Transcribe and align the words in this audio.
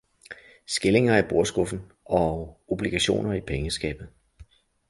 Skillinger 0.65 1.17
i 1.17 1.21
bordskuffen 1.29 1.91
og 2.05 2.57
obligationer 2.67 3.33
i 3.33 3.41
pengeskabet. 3.41 4.09